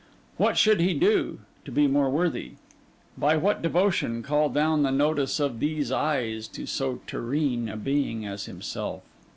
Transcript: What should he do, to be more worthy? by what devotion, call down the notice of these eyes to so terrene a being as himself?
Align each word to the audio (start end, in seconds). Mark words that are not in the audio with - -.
What 0.37 0.57
should 0.57 0.79
he 0.81 0.95
do, 0.95 1.41
to 1.63 1.71
be 1.71 1.85
more 1.85 2.09
worthy? 2.09 2.53
by 3.19 3.37
what 3.37 3.61
devotion, 3.61 4.23
call 4.23 4.49
down 4.49 4.81
the 4.81 4.89
notice 4.89 5.39
of 5.39 5.59
these 5.59 5.91
eyes 5.91 6.47
to 6.47 6.65
so 6.65 7.01
terrene 7.05 7.69
a 7.71 7.77
being 7.77 8.25
as 8.25 8.45
himself? 8.45 9.03